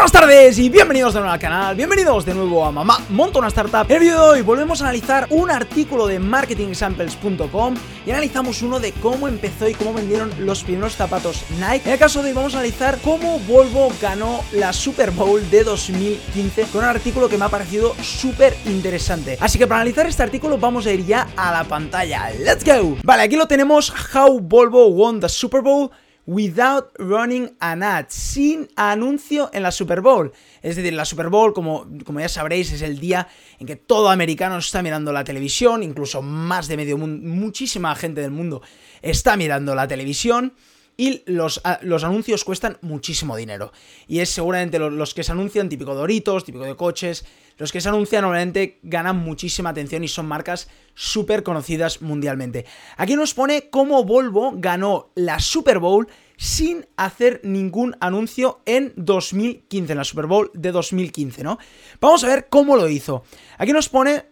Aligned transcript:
Buenas 0.00 0.12
tardes 0.12 0.58
y 0.58 0.70
bienvenidos 0.70 1.12
de 1.12 1.20
nuevo 1.20 1.34
al 1.34 1.38
canal, 1.38 1.76
bienvenidos 1.76 2.24
de 2.24 2.32
nuevo 2.32 2.64
a 2.64 2.72
Mamá 2.72 3.04
Monta 3.10 3.38
una 3.38 3.48
Startup. 3.48 3.84
En 3.86 3.96
el 3.96 4.00
vídeo 4.00 4.18
de 4.22 4.28
hoy 4.30 4.40
volvemos 4.40 4.80
a 4.80 4.84
analizar 4.84 5.26
un 5.28 5.50
artículo 5.50 6.06
de 6.06 6.18
marketingexamples.com 6.18 7.74
y 8.06 8.10
analizamos 8.10 8.62
uno 8.62 8.80
de 8.80 8.92
cómo 8.92 9.28
empezó 9.28 9.68
y 9.68 9.74
cómo 9.74 9.92
vendieron 9.92 10.32
los 10.38 10.64
primeros 10.64 10.96
zapatos 10.96 11.44
Nike. 11.50 11.82
En 11.84 11.92
el 11.92 11.98
caso 11.98 12.22
de 12.22 12.30
hoy 12.30 12.34
vamos 12.34 12.54
a 12.54 12.60
analizar 12.60 12.96
cómo 13.04 13.40
Volvo 13.40 13.92
ganó 14.00 14.42
la 14.52 14.72
Super 14.72 15.10
Bowl 15.10 15.50
de 15.50 15.64
2015 15.64 16.62
con 16.72 16.82
un 16.82 16.88
artículo 16.88 17.28
que 17.28 17.36
me 17.36 17.44
ha 17.44 17.50
parecido 17.50 17.94
súper 18.02 18.56
interesante. 18.64 19.36
Así 19.38 19.58
que 19.58 19.66
para 19.66 19.82
analizar 19.82 20.06
este 20.06 20.22
artículo 20.22 20.56
vamos 20.56 20.86
a 20.86 20.92
ir 20.92 21.04
ya 21.04 21.28
a 21.36 21.52
la 21.52 21.64
pantalla. 21.64 22.30
¡Let's 22.38 22.64
go! 22.64 22.96
Vale, 23.04 23.24
aquí 23.24 23.36
lo 23.36 23.46
tenemos, 23.46 23.92
How 24.14 24.40
Volvo 24.40 24.88
Won 24.88 25.20
the 25.20 25.28
Super 25.28 25.60
Bowl 25.60 25.90
without 26.30 26.92
running 26.96 27.56
an 27.58 27.82
ad, 27.82 28.06
sin 28.08 28.68
anuncio 28.76 29.50
en 29.52 29.64
la 29.64 29.72
Super 29.72 30.00
Bowl. 30.00 30.32
Es 30.62 30.76
decir, 30.76 30.92
la 30.92 31.04
Super 31.04 31.28
Bowl, 31.28 31.52
como, 31.52 31.88
como 32.04 32.20
ya 32.20 32.28
sabréis, 32.28 32.70
es 32.70 32.82
el 32.82 33.00
día 33.00 33.26
en 33.58 33.66
que 33.66 33.74
todo 33.74 34.10
americano 34.10 34.56
está 34.58 34.80
mirando 34.80 35.12
la 35.12 35.24
televisión, 35.24 35.82
incluso 35.82 36.22
más 36.22 36.68
de 36.68 36.76
medio 36.76 36.96
mundo, 36.96 37.28
muchísima 37.28 37.96
gente 37.96 38.20
del 38.20 38.30
mundo 38.30 38.62
está 39.02 39.36
mirando 39.36 39.74
la 39.74 39.88
televisión. 39.88 40.54
Y 41.00 41.22
los, 41.24 41.62
los, 41.80 42.04
anuncios 42.04 42.44
cuestan 42.44 42.76
muchísimo 42.82 43.34
dinero. 43.34 43.72
Y 44.06 44.18
es 44.18 44.28
seguramente 44.28 44.78
los, 44.78 44.92
los, 44.92 45.14
que 45.14 45.24
se 45.24 45.32
anuncian, 45.32 45.70
típico 45.70 45.94
Doritos, 45.94 46.44
típico 46.44 46.66
de 46.66 46.76
coches, 46.76 47.24
los 47.56 47.72
que 47.72 47.80
se 47.80 47.88
anuncian 47.88 48.20
normalmente 48.20 48.80
ganan 48.82 49.16
muchísima 49.16 49.70
atención 49.70 50.04
y 50.04 50.08
son 50.08 50.28
marcas 50.28 50.68
súper 50.94 51.42
conocidas 51.42 52.02
mundialmente. 52.02 52.66
Aquí 52.98 53.16
nos 53.16 53.32
pone 53.32 53.70
cómo 53.70 54.04
Volvo 54.04 54.52
ganó 54.56 55.10
la 55.14 55.40
Super 55.40 55.78
Bowl 55.78 56.06
sin 56.36 56.84
hacer 56.98 57.40
ningún 57.44 57.96
anuncio 58.00 58.60
en 58.66 58.92
2015, 58.96 59.92
en 59.92 59.96
la 59.96 60.04
Super 60.04 60.26
Bowl 60.26 60.50
de 60.52 60.70
2015, 60.70 61.42
¿no? 61.42 61.58
Vamos 61.98 62.24
a 62.24 62.28
ver 62.28 62.48
cómo 62.50 62.76
lo 62.76 62.90
hizo. 62.90 63.24
Aquí 63.56 63.72
nos 63.72 63.88
pone 63.88 64.26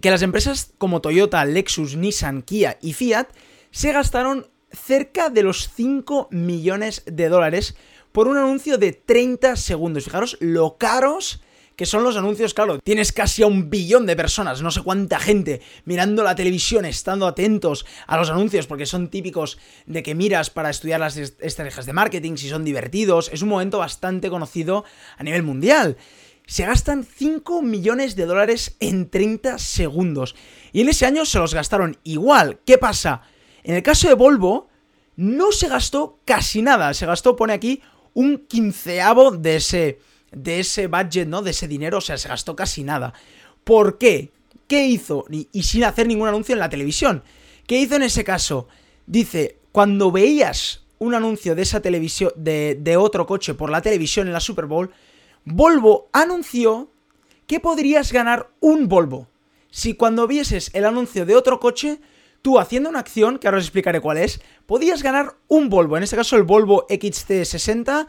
que 0.00 0.10
las 0.10 0.22
empresas 0.22 0.72
como 0.78 1.02
Toyota, 1.02 1.44
Lexus, 1.44 1.96
Nissan, 1.96 2.40
Kia 2.40 2.78
y 2.80 2.94
Fiat 2.94 3.28
se 3.70 3.92
gastaron 3.92 4.51
cerca 4.72 5.30
de 5.30 5.42
los 5.42 5.70
5 5.74 6.28
millones 6.30 7.02
de 7.06 7.28
dólares 7.28 7.76
por 8.12 8.28
un 8.28 8.36
anuncio 8.36 8.78
de 8.78 8.92
30 8.92 9.56
segundos. 9.56 10.04
Fijaros 10.04 10.36
lo 10.40 10.76
caros 10.76 11.42
que 11.76 11.86
son 11.86 12.04
los 12.04 12.16
anuncios, 12.16 12.54
claro, 12.54 12.78
tienes 12.78 13.12
casi 13.12 13.42
a 13.42 13.46
un 13.46 13.70
billón 13.70 14.06
de 14.06 14.16
personas, 14.16 14.62
no 14.62 14.70
sé 14.70 14.82
cuánta 14.82 15.18
gente, 15.18 15.60
mirando 15.84 16.22
la 16.22 16.34
televisión, 16.34 16.84
estando 16.84 17.26
atentos 17.26 17.86
a 18.06 18.16
los 18.16 18.30
anuncios, 18.30 18.66
porque 18.66 18.86
son 18.86 19.08
típicos 19.08 19.58
de 19.86 20.02
que 20.02 20.14
miras 20.14 20.50
para 20.50 20.70
estudiar 20.70 21.00
las 21.00 21.16
estrategias 21.16 21.86
de 21.86 21.92
marketing, 21.92 22.36
si 22.36 22.48
son 22.48 22.64
divertidos, 22.64 23.30
es 23.32 23.42
un 23.42 23.48
momento 23.48 23.78
bastante 23.78 24.30
conocido 24.30 24.84
a 25.16 25.24
nivel 25.24 25.42
mundial. 25.42 25.96
Se 26.46 26.66
gastan 26.66 27.04
5 27.04 27.62
millones 27.62 28.16
de 28.16 28.26
dólares 28.26 28.76
en 28.80 29.08
30 29.08 29.58
segundos. 29.58 30.34
Y 30.72 30.82
en 30.82 30.88
ese 30.88 31.06
año 31.06 31.24
se 31.24 31.38
los 31.38 31.54
gastaron 31.54 31.96
igual. 32.02 32.60
¿Qué 32.66 32.78
pasa? 32.78 33.22
En 33.64 33.74
el 33.74 33.82
caso 33.82 34.08
de 34.08 34.14
Volvo, 34.14 34.68
no 35.16 35.52
se 35.52 35.68
gastó 35.68 36.18
casi 36.24 36.62
nada. 36.62 36.94
Se 36.94 37.06
gastó, 37.06 37.36
pone 37.36 37.52
aquí, 37.52 37.82
un 38.14 38.38
quinceavo 38.46 39.32
de 39.32 39.56
ese, 39.56 39.98
de 40.30 40.60
ese 40.60 40.86
budget, 40.86 41.28
¿no? 41.28 41.42
De 41.42 41.50
ese 41.50 41.68
dinero. 41.68 41.98
O 41.98 42.00
sea, 42.00 42.18
se 42.18 42.28
gastó 42.28 42.56
casi 42.56 42.82
nada. 42.82 43.12
¿Por 43.64 43.98
qué? 43.98 44.32
¿Qué 44.66 44.86
hizo? 44.86 45.24
Y, 45.30 45.62
sin 45.62 45.84
hacer 45.84 46.06
ningún 46.06 46.28
anuncio 46.28 46.54
en 46.54 46.58
la 46.58 46.70
televisión. 46.70 47.22
¿Qué 47.66 47.78
hizo 47.78 47.96
en 47.96 48.02
ese 48.02 48.24
caso? 48.24 48.68
Dice, 49.06 49.58
cuando 49.70 50.10
veías 50.10 50.82
un 50.98 51.14
anuncio 51.14 51.54
de 51.54 51.62
esa 51.62 51.80
televisión, 51.80 52.32
de, 52.36 52.78
de 52.80 52.96
otro 52.96 53.26
coche 53.26 53.54
por 53.54 53.70
la 53.70 53.82
televisión 53.82 54.26
en 54.26 54.32
la 54.32 54.40
Super 54.40 54.66
Bowl, 54.66 54.90
Volvo 55.44 56.08
anunció 56.12 56.88
que 57.46 57.60
podrías 57.60 58.12
ganar 58.12 58.50
un 58.60 58.88
Volvo. 58.88 59.28
Si 59.70 59.94
cuando 59.94 60.26
vieses 60.26 60.70
el 60.74 60.84
anuncio 60.84 61.26
de 61.26 61.34
otro 61.34 61.58
coche, 61.58 61.98
tú 62.42 62.58
haciendo 62.58 62.90
una 62.90 62.98
acción, 62.98 63.38
que 63.38 63.46
ahora 63.46 63.58
os 63.58 63.64
explicaré 63.64 64.00
cuál 64.00 64.18
es, 64.18 64.40
podías 64.66 65.02
ganar 65.02 65.36
un 65.48 65.68
Volvo, 65.68 65.96
en 65.96 66.02
este 66.02 66.16
caso 66.16 66.36
el 66.36 66.42
Volvo 66.42 66.86
XC60, 66.88 68.06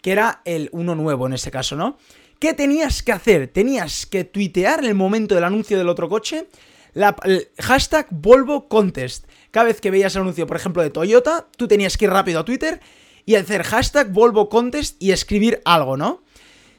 que 0.00 0.12
era 0.12 0.40
el 0.44 0.68
uno 0.72 0.94
nuevo 0.94 1.26
en 1.26 1.34
este 1.34 1.50
caso, 1.50 1.76
¿no? 1.76 1.98
¿Qué 2.38 2.54
tenías 2.54 3.02
que 3.02 3.12
hacer? 3.12 3.48
Tenías 3.48 4.06
que 4.06 4.24
tuitear 4.24 4.84
el 4.84 4.94
momento 4.94 5.34
del 5.34 5.44
anuncio 5.44 5.78
del 5.78 5.88
otro 5.88 6.08
coche 6.08 6.48
la, 6.94 7.16
el 7.24 7.48
hashtag 7.60 8.06
Volvo 8.10 8.68
Contest. 8.68 9.26
Cada 9.50 9.66
vez 9.66 9.80
que 9.80 9.90
veías 9.90 10.14
el 10.16 10.22
anuncio, 10.22 10.46
por 10.46 10.56
ejemplo, 10.56 10.82
de 10.82 10.90
Toyota, 10.90 11.48
tú 11.56 11.68
tenías 11.68 11.96
que 11.96 12.06
ir 12.06 12.10
rápido 12.10 12.40
a 12.40 12.44
Twitter 12.44 12.80
y 13.24 13.36
hacer 13.36 13.62
hashtag 13.62 14.12
Volvo 14.12 14.48
Contest 14.48 15.00
y 15.00 15.12
escribir 15.12 15.60
algo, 15.64 15.96
¿no? 15.96 16.21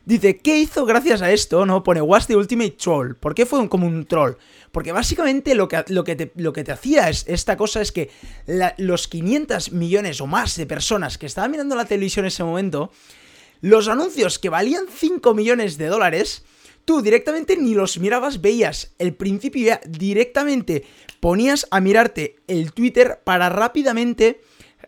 Dice, 0.06 0.38
¿qué 0.38 0.58
hizo 0.58 0.86
gracias 0.86 1.22
a 1.22 1.32
esto? 1.32 1.66
No, 1.66 1.82
pone 1.82 2.02
Was 2.02 2.28
the 2.28 2.36
Ultimate 2.36 2.72
Troll. 2.72 3.16
¿Por 3.16 3.34
qué 3.34 3.46
fue 3.46 3.70
como 3.70 3.88
un 3.88 4.06
troll? 4.06 4.34
Porque 4.74 4.92
básicamente 4.92 5.56
lo 5.56 5.70
que, 5.70 5.86
lo 5.88 6.04
que, 6.04 6.18
te, 6.18 6.32
lo 6.36 6.52
que 6.52 6.66
te 6.66 6.74
hacía 6.74 7.08
es, 7.08 7.24
esta 7.28 7.56
cosa 7.56 7.80
es 7.80 7.94
que 7.94 8.10
los 8.78 9.08
500 9.08 9.72
millones 9.72 10.20
o 10.20 10.28
más 10.28 10.58
de 10.58 10.66
personas 10.66 11.18
que 11.18 11.26
estaban 11.26 11.52
mirando 11.52 11.78
la 11.78 11.86
televisión 11.86 12.26
en 12.26 12.28
ese 12.28 12.44
momento, 12.44 12.92
los 13.62 13.88
anuncios 13.88 14.40
que 14.40 14.50
valían 14.50 14.88
5 14.94 15.34
millones 15.34 15.78
de 15.78 15.88
dólares, 15.88 16.44
tú 16.84 17.02
directamente 17.02 17.56
ni 17.56 17.74
los 17.74 17.98
mirabas, 17.98 18.42
veías 18.42 18.94
el 19.00 19.14
principio 19.14 19.80
directamente 19.88 20.84
ponías 21.22 21.66
a 21.72 21.80
mirarte 21.80 22.36
el 22.48 22.74
Twitter 22.74 23.22
para 23.24 23.48
rápidamente 23.48 24.42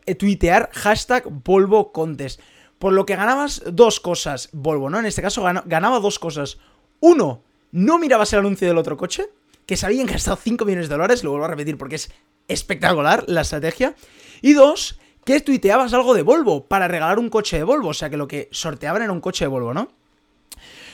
eh, 0.05 0.15
tuitear 0.15 0.69
hashtag 0.73 1.23
Volvo 1.29 1.93
Contest. 1.93 2.41
Por 2.79 2.93
lo 2.93 3.05
que 3.05 3.15
ganabas 3.15 3.63
dos 3.71 3.99
cosas, 3.99 4.49
Volvo, 4.51 4.89
¿no? 4.89 4.99
En 4.99 5.05
este 5.05 5.21
caso 5.21 5.43
ganaba 5.65 5.99
dos 5.99 6.19
cosas. 6.19 6.57
Uno, 6.99 7.41
no 7.71 7.99
mirabas 7.99 8.33
el 8.33 8.39
anuncio 8.39 8.67
del 8.67 8.77
otro 8.77 8.97
coche, 8.97 9.29
que 9.65 9.77
se 9.77 9.85
habían 9.85 10.07
gastado 10.07 10.37
5 10.37 10.65
millones 10.65 10.89
de 10.89 10.95
dólares, 10.95 11.23
lo 11.23 11.31
vuelvo 11.31 11.45
a 11.45 11.49
repetir 11.49 11.77
porque 11.77 11.95
es 11.95 12.11
espectacular 12.47 13.23
la 13.27 13.41
estrategia. 13.41 13.95
Y 14.41 14.53
dos, 14.53 14.99
que 15.23 15.41
tuiteabas 15.41 15.93
algo 15.93 16.13
de 16.13 16.21
Volvo 16.21 16.65
para 16.65 16.87
regalar 16.87 17.19
un 17.19 17.29
coche 17.29 17.57
de 17.57 17.63
Volvo, 17.63 17.89
o 17.89 17.93
sea 17.93 18.09
que 18.09 18.17
lo 18.17 18.27
que 18.27 18.47
sorteaban 18.51 19.01
era 19.01 19.11
un 19.11 19.21
coche 19.21 19.45
de 19.45 19.49
Volvo, 19.49 19.73
¿no? 19.73 19.89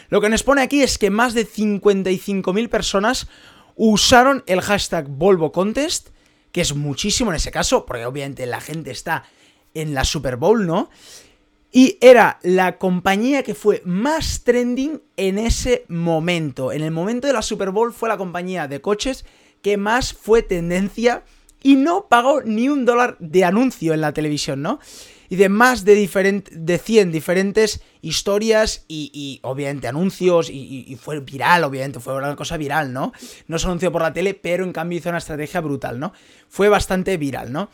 Lo 0.09 0.21
que 0.21 0.29
nos 0.29 0.43
pone 0.43 0.61
aquí 0.61 0.81
es 0.81 0.97
que 0.97 1.09
más 1.09 1.33
de 1.33 1.47
55.000 1.47 2.69
personas 2.69 3.27
usaron 3.75 4.43
el 4.45 4.61
hashtag 4.61 5.07
Volvo 5.07 5.51
Contest, 5.51 6.09
que 6.51 6.61
es 6.61 6.75
muchísimo 6.75 7.31
en 7.31 7.37
ese 7.37 7.51
caso, 7.51 7.85
porque 7.85 8.05
obviamente 8.05 8.45
la 8.45 8.59
gente 8.59 8.91
está 8.91 9.23
en 9.73 9.93
la 9.93 10.03
Super 10.03 10.35
Bowl, 10.35 10.67
¿no? 10.67 10.89
Y 11.71 11.97
era 12.01 12.39
la 12.43 12.77
compañía 12.77 13.43
que 13.43 13.55
fue 13.55 13.81
más 13.85 14.43
trending 14.43 15.01
en 15.15 15.37
ese 15.37 15.85
momento. 15.87 16.73
En 16.73 16.81
el 16.81 16.91
momento 16.91 17.27
de 17.27 17.33
la 17.33 17.41
Super 17.41 17.71
Bowl 17.71 17.93
fue 17.93 18.09
la 18.09 18.17
compañía 18.17 18.67
de 18.67 18.81
coches 18.81 19.25
que 19.61 19.77
más 19.77 20.13
fue 20.13 20.43
tendencia 20.43 21.23
y 21.63 21.75
no 21.75 22.07
pagó 22.07 22.41
ni 22.41 22.67
un 22.69 22.85
dólar 22.85 23.15
de 23.19 23.45
anuncio 23.45 23.93
en 23.93 24.01
la 24.01 24.13
televisión, 24.13 24.61
¿no? 24.61 24.79
Y 25.29 25.37
de 25.37 25.47
más 25.47 25.85
de, 25.85 26.43
de 26.51 26.77
100 26.77 27.11
diferentes 27.11 27.81
historias 28.01 28.83
y, 28.89 29.39
obviamente 29.43 29.87
anuncios 29.87 30.49
y, 30.49 30.83
y, 30.85 30.95
fue 30.97 31.21
viral, 31.21 31.63
obviamente, 31.63 32.01
fue 32.01 32.15
una 32.15 32.35
cosa 32.35 32.57
viral, 32.57 32.91
¿no? 32.91 33.13
No 33.47 33.57
se 33.57 33.67
anunció 33.67 33.93
por 33.93 34.01
la 34.01 34.11
tele, 34.11 34.33
pero 34.33 34.65
en 34.65 34.73
cambio 34.73 34.99
hizo 34.99 35.07
una 35.07 35.19
estrategia 35.19 35.61
brutal, 35.61 35.99
¿no? 35.99 36.11
Fue 36.49 36.67
bastante 36.67 37.15
viral, 37.15 37.53
¿no? 37.53 37.69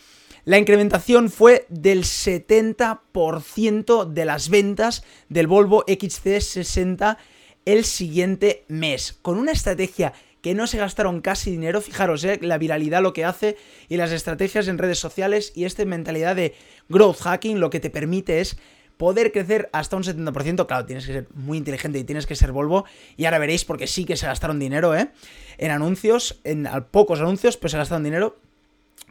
La 0.47 0.57
incrementación 0.57 1.29
fue 1.29 1.67
del 1.67 2.05
70% 2.05 4.05
de 4.05 4.23
las 4.23 4.47
ventas 4.47 5.03
del 5.27 5.45
Volvo 5.45 5.85
XC60 5.85 7.17
el 7.65 7.83
siguiente 7.83 8.63
mes, 8.69 9.19
con 9.21 9.39
una 9.39 9.51
estrategia 9.51 10.13
que 10.41 10.55
no 10.55 10.65
se 10.65 10.77
gastaron 10.77 11.19
casi 11.19 11.51
dinero, 11.51 11.81
fijaros, 11.81 12.23
eh, 12.23 12.39
la 12.41 12.57
viralidad 12.57 13.01
lo 13.01 13.11
que 13.11 13.25
hace 13.25 13.57
y 13.89 13.97
las 13.97 14.13
estrategias 14.13 14.69
en 14.69 14.77
redes 14.77 14.99
sociales 14.99 15.51
y 15.53 15.65
esta 15.65 15.83
mentalidad 15.83 16.37
de 16.37 16.55
growth 16.87 17.23
hacking 17.23 17.59
lo 17.59 17.69
que 17.69 17.81
te 17.81 17.89
permite 17.89 18.39
es 18.39 18.57
poder 18.95 19.33
crecer 19.33 19.69
hasta 19.73 19.97
un 19.97 20.03
70%, 20.03 20.65
claro, 20.65 20.85
tienes 20.85 21.05
que 21.05 21.11
ser 21.11 21.27
muy 21.33 21.57
inteligente 21.57 21.99
y 21.99 22.05
tienes 22.05 22.25
que 22.25 22.37
ser 22.37 22.53
Volvo, 22.53 22.85
y 23.17 23.25
ahora 23.25 23.39
veréis 23.39 23.65
porque 23.65 23.85
sí 23.85 24.05
que 24.05 24.15
se 24.15 24.27
gastaron 24.27 24.59
dinero, 24.59 24.95
¿eh? 24.95 25.09
En 25.57 25.71
anuncios, 25.71 26.39
en 26.45 26.69
pocos 26.89 27.19
anuncios, 27.19 27.57
pues 27.57 27.71
se 27.71 27.77
gastaron 27.77 28.05
dinero, 28.05 28.37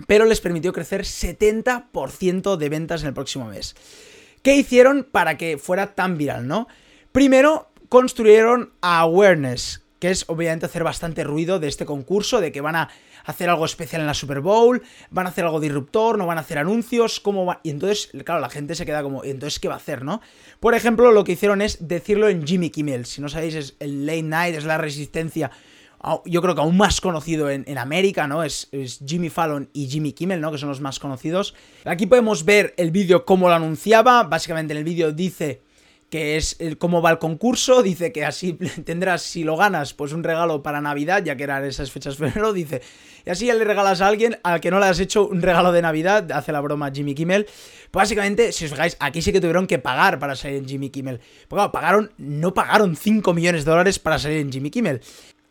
pero 0.07 0.25
les 0.25 0.41
permitió 0.41 0.73
crecer 0.73 1.03
70% 1.03 2.57
de 2.57 2.69
ventas 2.69 3.03
en 3.03 3.09
el 3.09 3.15
próximo 3.15 3.47
mes. 3.47 3.75
¿Qué 4.43 4.57
hicieron 4.57 5.07
para 5.11 5.37
que 5.37 5.59
fuera 5.59 5.95
tan 5.95 6.19
viral, 6.19 6.47
no? 6.47 6.69
Primero, 7.13 7.71
construyeron 7.89 8.73
awareness, 8.81 9.83
que 9.99 10.11
es 10.11 10.25
obviamente 10.29 10.67
hacer 10.67 10.85
bastante 10.85 11.25
ruido 11.25 11.59
de 11.59 11.69
este 11.69 11.87
concurso, 11.87 12.41
de 12.41 12.53
que 12.53 12.61
van 12.61 12.77
a 12.77 12.91
hacer 13.25 13.51
algo 13.51 13.65
especial 13.65 14.03
en 14.03 14.07
la 14.07 14.15
Super 14.15 14.41
Bowl, 14.41 14.83
van 15.11 15.27
a 15.27 15.31
hacer 15.31 15.45
algo 15.45 15.59
disruptor, 15.59 16.17
no 16.17 16.27
van 16.27 16.39
a 16.39 16.43
hacer 16.43 16.59
anuncios, 16.59 17.19
¿cómo 17.19 17.45
va? 17.45 17.61
Y 17.65 17.71
entonces, 17.71 18.11
claro, 18.25 18.41
la 18.41 18.51
gente 18.51 18.75
se 18.77 18.87
queda 18.87 19.03
como, 19.03 19.25
¿y 19.25 19.31
entonces 19.31 19.59
qué 19.59 19.67
va 19.67 19.75
a 19.75 19.79
hacer, 19.79 20.05
no? 20.05 20.21
Por 20.61 20.75
ejemplo, 20.75 21.11
lo 21.11 21.25
que 21.25 21.33
hicieron 21.33 21.61
es 21.61 21.89
decirlo 21.89 22.29
en 22.29 22.47
Jimmy 22.47 22.71
Kimmel. 22.71 23.05
Si 23.05 23.21
no 23.21 23.29
sabéis, 23.29 23.55
es 23.57 23.77
el 23.81 24.07
late 24.07 24.23
night, 24.23 24.55
es 24.55 24.65
la 24.65 24.79
resistencia 24.79 25.51
yo 26.25 26.43
creo 26.43 26.55
que 26.55 26.61
aún 26.61 26.77
más 26.77 27.01
conocido 27.01 27.51
en, 27.51 27.79
América, 27.79 28.27
¿no? 28.27 28.43
Es, 28.43 28.69
Jimmy 29.05 29.31
Fallon 29.31 29.69
y 29.73 29.89
Jimmy 29.89 30.13
Kimmel, 30.13 30.41
¿no? 30.41 30.53
Que 30.53 30.59
son 30.59 30.69
los 30.69 30.81
más 30.81 30.99
conocidos. 30.99 31.55
Aquí 31.85 32.07
podemos 32.07 32.45
ver 32.45 32.75
el 32.77 32.91
vídeo 32.91 33.25
cómo 33.25 33.49
lo 33.49 33.55
anunciaba. 33.55 34.23
Básicamente 34.25 34.73
en 34.73 34.79
el 34.79 34.85
vídeo 34.85 35.13
dice 35.13 35.63
que 36.11 36.37
es 36.37 36.57
cómo 36.79 37.03
va 37.03 37.11
el 37.11 37.19
concurso, 37.19 37.83
dice 37.83 38.13
que 38.13 38.25
así 38.25 38.53
tendrás, 38.85 39.23
si 39.23 39.45
lo 39.45 39.57
ganas, 39.57 39.93
pues 39.93 40.13
un 40.13 40.23
regalo 40.23 40.63
para 40.63 40.81
Navidad, 40.81 41.25
ya 41.25 41.37
que 41.37 41.45
eran 41.45 41.65
esas 41.65 41.91
fechas 41.91 42.17
febrero, 42.19 42.53
dice, 42.53 42.83
y 43.25 43.31
así 43.31 43.47
ya 43.47 43.55
le 43.55 43.65
regalas 43.65 44.01
a 44.01 44.07
alguien 44.07 44.39
al 44.45 44.61
que 44.61 44.71
no 44.71 44.79
le 44.79 44.87
has 44.87 45.01
hecho 45.01 45.27
un 45.27 45.43
regalo 45.43 45.73
de 45.73 45.83
Navidad, 45.83 46.31
hace 46.31 46.53
la 46.53 46.61
broma 46.61 46.93
Jimmy 46.93 47.15
Kimmel. 47.15 47.45
Pues 47.91 48.03
básicamente, 48.03 48.53
si 48.53 48.67
os 48.67 48.71
fijáis, 48.71 48.97
aquí 49.01 49.21
sí 49.21 49.33
que 49.33 49.41
tuvieron 49.41 49.67
que 49.67 49.81
pagar 49.81 50.21
para 50.21 50.37
salir 50.37 50.59
en 50.59 50.69
Jimmy 50.69 50.91
Kimmel. 50.91 51.21
Porque 51.49 51.69
pagaron, 51.73 52.13
no 52.19 52.55
pagaron 52.55 52.95
5 52.95 53.35
millones 53.35 53.65
de 53.65 53.71
dólares 53.71 53.99
para 53.99 54.19
salir 54.21 54.39
en 54.39 54.53
Jimmy 54.53 54.71
Kimmel. 54.71 55.01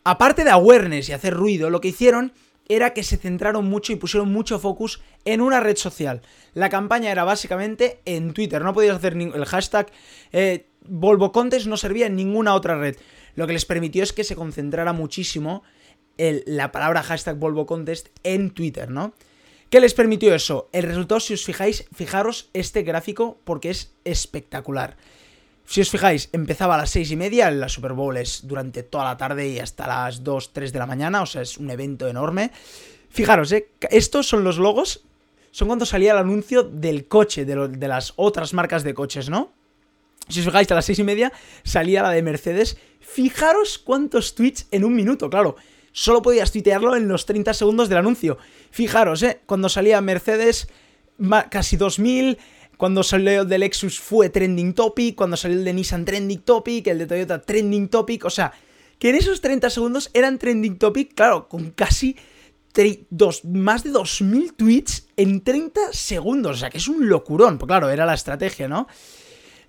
Aparte 0.08 0.44
de 0.44 0.50
awareness 0.50 1.08
y 1.08 1.14
hacer 1.14 1.34
ruido, 1.34 1.68
lo 1.68 1.80
que 1.80 1.88
hicieron 1.88 2.32
era 2.68 2.94
que 2.94 3.02
se 3.02 3.16
centraron 3.16 3.64
mucho 3.64 3.92
y 3.92 3.96
pusieron 3.96 4.30
mucho 4.32 4.60
focus 4.60 5.00
en 5.24 5.40
una 5.40 5.58
red 5.58 5.76
social. 5.76 6.22
La 6.54 6.68
campaña 6.68 7.10
era 7.10 7.24
básicamente 7.24 8.02
en 8.04 8.32
Twitter, 8.32 8.62
no 8.62 8.72
podías 8.72 8.94
hacer 8.98 9.14
el 9.16 9.44
hashtag 9.44 9.90
eh, 10.30 10.68
Volvo 10.82 11.32
no 11.66 11.76
servía 11.76 12.06
en 12.06 12.14
ninguna 12.14 12.54
otra 12.54 12.78
red. 12.78 12.94
Lo 13.34 13.48
que 13.48 13.52
les 13.52 13.64
permitió 13.64 14.04
es 14.04 14.12
que 14.12 14.22
se 14.22 14.36
concentrara 14.36 14.92
muchísimo 14.92 15.64
la 16.16 16.70
palabra 16.70 17.02
hashtag 17.02 17.36
Volvo 17.38 17.66
Contest 17.66 18.10
en 18.22 18.52
Twitter, 18.52 18.88
¿no? 18.88 19.12
¿Qué 19.70 19.80
les 19.80 19.92
permitió 19.92 20.36
eso? 20.36 20.70
El 20.72 20.84
resultado, 20.84 21.18
si 21.18 21.34
os 21.34 21.44
fijáis, 21.44 21.84
fijaros 21.92 22.48
este 22.52 22.84
gráfico 22.84 23.40
porque 23.42 23.70
es 23.70 23.96
espectacular. 24.04 24.96
Si 25.66 25.80
os 25.80 25.90
fijáis, 25.90 26.28
empezaba 26.32 26.76
a 26.76 26.78
las 26.78 26.90
6 26.90 27.10
y 27.10 27.16
media, 27.16 27.50
la 27.50 27.68
Super 27.68 27.92
Bowl 27.92 28.16
es 28.16 28.46
durante 28.46 28.84
toda 28.84 29.04
la 29.04 29.16
tarde 29.16 29.48
y 29.48 29.58
hasta 29.58 29.86
las 29.86 30.22
2, 30.22 30.52
3 30.52 30.72
de 30.72 30.78
la 30.78 30.86
mañana, 30.86 31.22
o 31.22 31.26
sea, 31.26 31.42
es 31.42 31.58
un 31.58 31.70
evento 31.70 32.06
enorme. 32.06 32.52
Fijaros, 33.10 33.50
¿eh? 33.50 33.68
estos 33.90 34.28
son 34.28 34.44
los 34.44 34.58
logos, 34.58 35.04
son 35.50 35.66
cuando 35.66 35.84
salía 35.84 36.12
el 36.12 36.18
anuncio 36.18 36.62
del 36.62 37.08
coche, 37.08 37.44
de, 37.44 37.68
de 37.68 37.88
las 37.88 38.12
otras 38.14 38.54
marcas 38.54 38.84
de 38.84 38.94
coches, 38.94 39.28
¿no? 39.28 39.52
Si 40.28 40.40
os 40.40 40.46
fijáis, 40.46 40.70
a 40.70 40.76
las 40.76 40.84
6 40.84 41.00
y 41.00 41.04
media 41.04 41.32
salía 41.64 42.02
la 42.02 42.10
de 42.10 42.22
Mercedes. 42.22 42.78
Fijaros 43.00 43.78
cuántos 43.78 44.34
tweets 44.34 44.66
en 44.70 44.84
un 44.84 44.94
minuto, 44.94 45.30
claro. 45.30 45.56
Solo 45.92 46.22
podías 46.22 46.52
tuitearlo 46.52 46.94
en 46.94 47.08
los 47.08 47.26
30 47.26 47.54
segundos 47.54 47.88
del 47.88 47.98
anuncio. 47.98 48.38
Fijaros, 48.70 49.22
¿eh? 49.22 49.40
Cuando 49.46 49.68
salía 49.68 50.00
Mercedes, 50.00 50.68
casi 51.50 51.76
2000 51.76 52.38
cuando 52.76 53.02
salió 53.02 53.42
el 53.42 53.48
de 53.48 53.58
Lexus 53.58 53.98
fue 54.00 54.28
trending 54.28 54.74
topic, 54.74 55.14
cuando 55.14 55.36
salió 55.36 55.58
el 55.58 55.64
de 55.64 55.72
Nissan 55.72 56.04
trending 56.04 56.40
topic, 56.40 56.86
el 56.88 56.98
de 56.98 57.06
Toyota 57.06 57.40
trending 57.40 57.88
topic, 57.88 58.24
o 58.24 58.30
sea, 58.30 58.52
que 58.98 59.10
en 59.10 59.16
esos 59.16 59.40
30 59.40 59.70
segundos 59.70 60.10
eran 60.14 60.38
trending 60.38 60.78
topic, 60.78 61.14
claro, 61.14 61.48
con 61.48 61.70
casi 61.70 62.16
dos, 63.10 63.44
más 63.44 63.84
de 63.84 63.90
2.000 63.90 64.54
tweets 64.56 65.08
en 65.16 65.42
30 65.42 65.92
segundos, 65.92 66.56
o 66.56 66.60
sea, 66.60 66.70
que 66.70 66.78
es 66.78 66.88
un 66.88 67.08
locurón, 67.08 67.58
pues 67.58 67.68
claro, 67.68 67.88
era 67.88 68.04
la 68.04 68.14
estrategia, 68.14 68.68
¿no? 68.68 68.86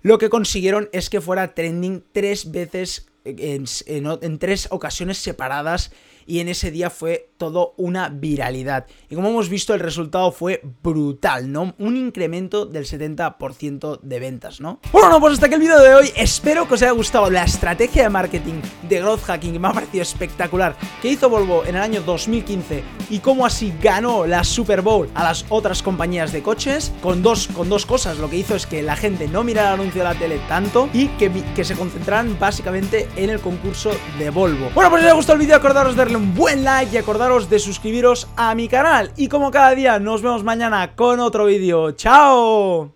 Lo 0.02 0.18
que 0.18 0.28
consiguieron 0.28 0.88
es 0.92 1.10
que 1.10 1.20
fuera 1.20 1.54
trending 1.54 2.04
tres 2.12 2.50
veces 2.50 3.08
en, 3.24 3.64
en 3.86 4.38
tres 4.38 4.68
ocasiones 4.70 5.18
separadas 5.18 5.90
y 6.28 6.40
en 6.40 6.48
ese 6.48 6.70
día 6.70 6.90
fue 6.90 7.32
todo 7.38 7.74
una 7.78 8.10
viralidad. 8.10 8.86
Y 9.08 9.14
como 9.14 9.30
hemos 9.30 9.48
visto, 9.48 9.74
el 9.74 9.80
resultado 9.80 10.30
fue 10.30 10.60
brutal, 10.82 11.50
¿no? 11.50 11.74
Un 11.78 11.96
incremento 11.96 12.66
del 12.66 12.84
70% 12.84 14.00
de 14.02 14.20
ventas, 14.20 14.60
¿no? 14.60 14.78
Bueno, 14.92 15.08
no, 15.08 15.20
pues 15.20 15.34
hasta 15.34 15.46
aquí 15.46 15.54
el 15.54 15.62
vídeo 15.62 15.80
de 15.80 15.94
hoy. 15.94 16.10
Espero 16.14 16.68
que 16.68 16.74
os 16.74 16.82
haya 16.82 16.92
gustado 16.92 17.30
la 17.30 17.44
estrategia 17.44 18.02
de 18.02 18.10
marketing 18.10 18.60
de 18.88 19.00
growth 19.00 19.22
hacking, 19.22 19.54
que 19.54 19.58
me 19.58 19.68
ha 19.68 19.72
parecido 19.72 20.02
espectacular, 20.02 20.76
que 21.00 21.08
hizo 21.08 21.30
Volvo 21.30 21.64
en 21.64 21.76
el 21.76 21.82
año 21.82 22.02
2015 22.02 22.84
y 23.08 23.20
cómo 23.20 23.46
así 23.46 23.72
ganó 23.80 24.26
la 24.26 24.44
Super 24.44 24.82
Bowl 24.82 25.08
a 25.14 25.24
las 25.24 25.46
otras 25.48 25.82
compañías 25.82 26.32
de 26.32 26.42
coches, 26.42 26.92
con 27.00 27.22
dos, 27.22 27.48
con 27.48 27.70
dos 27.70 27.86
cosas. 27.86 28.18
Lo 28.18 28.28
que 28.28 28.36
hizo 28.36 28.54
es 28.54 28.66
que 28.66 28.82
la 28.82 28.96
gente 28.96 29.28
no 29.28 29.44
mirara 29.44 29.68
el 29.68 29.80
anuncio 29.80 30.02
de 30.02 30.08
la 30.08 30.18
tele 30.18 30.40
tanto 30.46 30.90
y 30.92 31.08
que, 31.08 31.30
que 31.56 31.64
se 31.64 31.74
concentraran 31.74 32.38
básicamente 32.38 33.08
en 33.16 33.30
el 33.30 33.40
concurso 33.40 33.92
de 34.18 34.28
Volvo. 34.28 34.70
Bueno, 34.74 34.90
pues 34.90 35.00
si 35.00 35.06
os 35.06 35.12
ha 35.12 35.16
gustado 35.16 35.34
el 35.34 35.40
vídeo, 35.40 35.56
acordaros 35.56 35.94
de 35.94 35.98
darle 35.98 36.17
un 36.18 36.34
buen 36.34 36.64
like 36.64 36.94
y 36.94 36.98
acordaros 36.98 37.48
de 37.48 37.60
suscribiros 37.60 38.26
a 38.36 38.54
mi 38.56 38.68
canal. 38.68 39.12
Y 39.16 39.28
como 39.28 39.52
cada 39.52 39.70
día, 39.74 39.98
nos 40.00 40.20
vemos 40.20 40.42
mañana 40.42 40.94
con 40.96 41.20
otro 41.20 41.44
vídeo. 41.46 41.92
¡Chao! 41.92 42.86